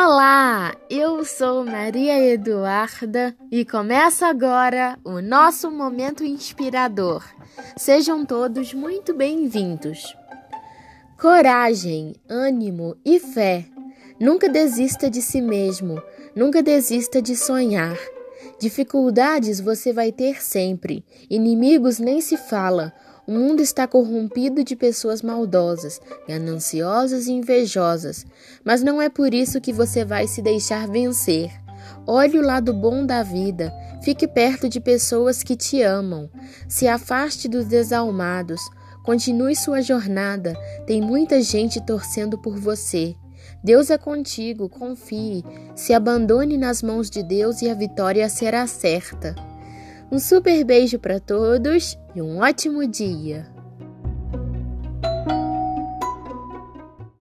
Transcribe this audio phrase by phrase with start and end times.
[0.00, 7.24] Olá, eu sou Maria Eduarda e começa agora o nosso momento inspirador.
[7.76, 10.16] Sejam todos muito bem-vindos.
[11.20, 13.64] Coragem, ânimo e fé.
[14.20, 16.00] Nunca desista de si mesmo,
[16.32, 17.98] nunca desista de sonhar.
[18.60, 22.94] Dificuldades você vai ter sempre, inimigos nem se fala.
[23.28, 28.24] O mundo está corrompido de pessoas maldosas, gananciosas e invejosas,
[28.64, 31.52] mas não é por isso que você vai se deixar vencer.
[32.06, 33.70] Olhe o lado bom da vida,
[34.02, 36.30] fique perto de pessoas que te amam,
[36.66, 38.62] se afaste dos desalmados,
[39.04, 43.14] continue sua jornada, tem muita gente torcendo por você.
[43.62, 49.34] Deus é contigo, confie, se abandone nas mãos de Deus e a vitória será certa.
[50.10, 53.57] Um super beijo para todos e um ótimo dia!